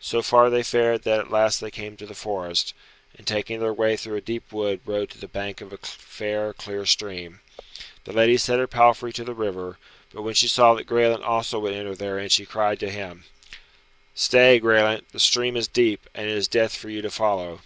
[0.00, 2.74] So far they fared that at last they came to the forest,
[3.16, 6.52] and taking their way through a deep wood rode to the bank of a fair,
[6.52, 7.38] clear stream.
[8.02, 9.78] The lady set her palfrey to the river,
[10.12, 13.26] but when she saw that Graelent also would enter therein she cried to him,
[14.12, 17.60] "Stay, Graelent, the stream is deep, and it is death for you to follow."